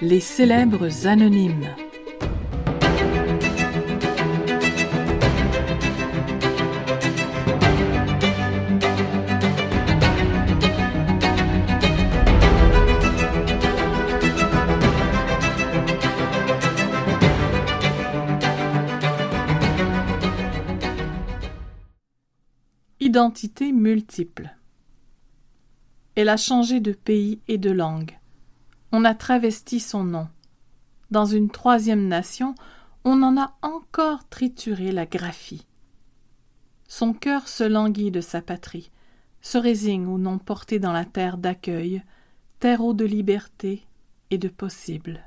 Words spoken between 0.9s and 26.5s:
anonymes. Identité multiple. Elle a